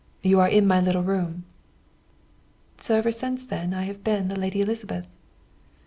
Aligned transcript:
You 0.23 0.39
are 0.39 0.49
in 0.49 0.65
my 0.65 0.81
little 0.81 1.03
room.' 1.03 1.43
"So 2.77 2.95
ever 2.95 3.11
since 3.11 3.45
then 3.45 3.71
I 3.71 3.83
have 3.83 4.03
been 4.03 4.29
the 4.29 4.39
lady 4.39 4.59
Elizabeth." 4.59 5.05